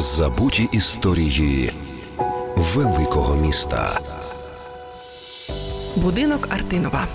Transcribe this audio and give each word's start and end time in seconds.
Забуті 0.00 0.68
історії 0.72 1.72
великого 2.56 3.36
міста. 3.36 4.00
Будинок 5.96 6.48
Артинова. 6.50 7.06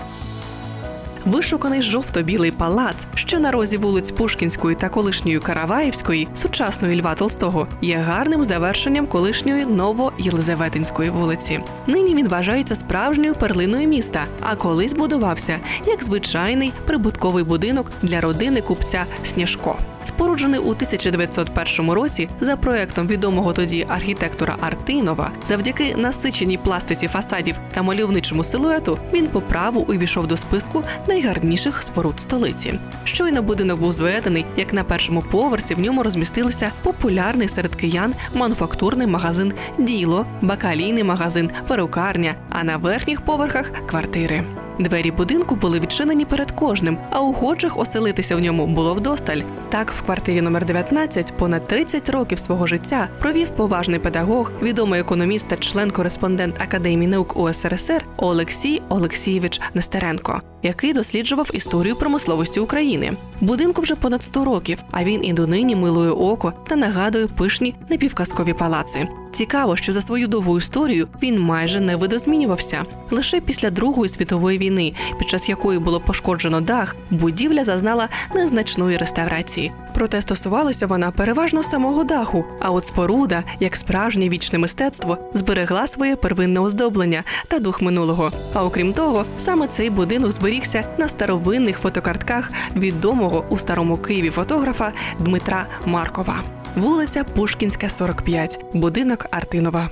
Вишуканий 1.26 1.82
жовто-білий 1.82 2.52
палац, 2.52 2.96
що 3.16 3.40
на 3.40 3.52
розі 3.52 3.78
вулиць 3.78 4.12
Пушкінської 4.12 4.76
та 4.76 4.90
колишньої 4.90 5.40
Караваївської, 5.40 6.28
сучасної 6.36 7.02
Льва 7.02 7.16
Толстого, 7.16 7.68
є 7.82 7.98
гарним 7.98 8.44
завершенням 8.44 9.08
колишньої 9.08 9.66
Ново-Єлизаветинської 9.66 11.10
вулиці. 11.10 11.60
Нині 11.88 12.16
він 12.16 12.28
вважається 12.28 12.76
справжньою 12.76 13.36
перлиною 13.36 13.88
міста, 13.88 14.26
а 14.42 14.56
колись 14.56 14.94
будувався 14.94 15.60
як 15.86 16.04
звичайний 16.04 16.74
прибутковий 16.86 17.44
будинок 17.44 17.92
для 18.02 18.22
родини 18.22 18.62
купця 18.62 19.06
Сніжко. 19.24 19.80
Споруджений 20.06 20.60
у 20.60 20.70
1901 20.70 21.92
році 21.92 22.30
за 22.42 22.56
проектом 22.56 23.08
відомого 23.08 23.54
тоді 23.54 23.86
архітектора 23.90 24.56
Артинова, 24.62 25.32
завдяки 25.46 25.96
насиченій 25.96 26.58
пластиці 26.58 27.08
фасадів 27.08 27.56
та 27.74 27.82
мальовничому 27.82 28.44
силуету, 28.44 29.00
він 29.14 29.28
по 29.28 29.42
праву 29.42 29.86
увійшов 29.90 30.28
до 30.28 30.38
списку 30.38 30.84
найгарніших 31.08 31.84
споруд 31.84 32.20
столиці. 32.20 32.80
Щойно 33.04 33.42
будинок 33.42 33.80
був 33.80 33.94
зведений, 33.94 34.46
як 34.58 34.74
на 34.74 34.84
першому 34.84 35.22
поверсі 35.22 35.76
в 35.76 35.80
ньому 35.80 36.04
розмістилися 36.04 36.72
популярний 36.84 37.48
серед 37.48 37.76
киян 37.76 38.14
мануфактурний 38.34 39.08
магазин 39.08 39.54
Діло, 39.78 40.26
бакалійний 40.42 41.04
магазин, 41.04 41.52
перукарня, 41.68 42.36
а 42.50 42.64
на 42.64 42.78
верхніх 42.78 43.22
поверхах 43.22 43.72
квартири. 43.88 44.44
Двері 44.80 45.12
будинку 45.12 45.56
були 45.56 45.80
відчинені 45.80 46.26
перед 46.26 46.52
кожним, 46.52 46.98
а 47.12 47.20
охочих 47.20 47.80
оселитися 47.80 48.36
в 48.36 48.40
ньому 48.40 48.68
було 48.68 48.94
вдосталь. 48.94 49.42
Так, 49.70 49.92
в 49.92 50.02
квартирі 50.02 50.42
номер 50.42 50.66
19 50.66 51.38
понад 51.38 51.68
30 51.68 52.10
років 52.10 52.40
свого 52.40 52.68
життя 52.68 53.08
провів 53.20 53.50
поважний 53.50 54.00
педагог, 54.00 54.52
відомий 54.62 55.02
економіст 55.02 55.48
та 55.48 55.56
член-кореспондент 55.56 56.62
Академії 56.62 57.12
наук 57.12 57.38
УСРСР 57.38 58.06
Олексій 58.18 58.82
Олексійович 58.90 59.62
Нестеренко, 59.74 60.42
який 60.64 60.94
досліджував 60.94 61.50
історію 61.54 61.96
промисловості 61.96 62.60
України. 62.60 63.12
Будинку 63.42 63.82
вже 63.82 63.96
понад 63.96 64.24
100 64.24 64.46
років, 64.46 64.78
а 64.92 65.04
він 65.04 65.26
і 65.26 65.34
донині 65.34 65.76
милує 65.76 66.12
око 66.12 66.54
та 66.68 66.76
нагадує 66.76 67.28
пишні 67.28 67.76
напівказкові 67.90 68.54
палаци. 68.54 69.08
Цікаво, 69.34 69.76
що 69.76 69.94
за 69.94 70.02
свою 70.02 70.28
довгу 70.28 70.58
історію 70.58 71.08
він 71.24 71.40
майже 71.40 71.80
не 71.80 71.96
видозмінювався. 71.96 72.84
Лише 73.12 73.42
після 73.42 73.70
Другої 73.70 74.10
світової 74.10 74.58
війни, 74.58 74.94
під 75.20 75.30
час 75.30 75.50
якої 75.50 75.80
було 75.80 76.00
пошкоджено 76.00 76.62
дах, 76.62 76.96
будівля 77.10 77.64
зазнала 77.64 78.10
незначної 78.36 78.98
реставрації. 78.98 79.72
Проте 79.94 80.22
стосувалася 80.22 80.88
вона 80.88 81.12
переважно 81.12 81.64
самого 81.64 82.04
даху. 82.04 82.46
А 82.60 82.72
от 82.72 82.86
споруда, 82.86 83.44
як 83.60 83.76
справжнє 83.76 84.30
вічне 84.30 84.60
мистецтво, 84.60 85.18
зберегла 85.34 85.88
своє 85.88 86.16
первинне 86.16 86.60
оздоблення 86.60 87.24
та 87.48 87.60
дух 87.60 87.82
минулого. 87.82 88.32
А 88.54 88.66
окрім 88.66 88.94
того, 88.94 89.26
саме 89.38 89.68
цей 89.68 89.90
будинок 89.90 90.32
зберігся 90.32 90.88
на 90.98 91.10
старовинних 91.10 91.80
фотокартках 91.80 92.52
відомого 92.76 93.46
у 93.50 93.58
старому 93.58 93.98
Києві 93.98 94.30
фотографа 94.30 94.92
Дмитра 95.20 95.66
Маркова. 95.86 96.63
Вулиця 96.76 97.24
Пушкінська, 97.24 97.90
45, 97.90 98.66
будинок 98.74 99.26
Артинова. 99.32 99.90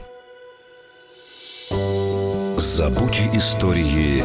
Забуті 2.57 3.29
історії 3.33 4.23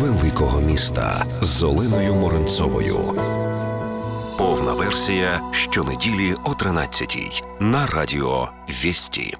великого 0.00 0.60
міста 0.60 1.24
з 1.42 1.62
Оленою 1.62 2.14
Моренцовою. 2.14 2.98
Повна 4.38 4.72
версія 4.72 5.40
щонеділі 5.52 6.34
о 6.44 6.54
13 6.54 7.44
на 7.60 7.86
радіо 7.86 8.48
Вісті. 8.68 9.36